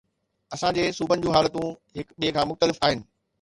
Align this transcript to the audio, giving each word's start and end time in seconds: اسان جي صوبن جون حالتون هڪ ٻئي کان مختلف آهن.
اسان 0.55 0.71
جي 0.77 0.85
صوبن 0.99 1.21
جون 1.25 1.37
حالتون 1.39 1.69
هڪ 1.99 2.17
ٻئي 2.25 2.33
کان 2.39 2.51
مختلف 2.55 2.83
آهن. 2.91 3.07